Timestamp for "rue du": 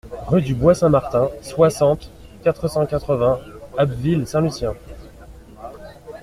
0.25-0.55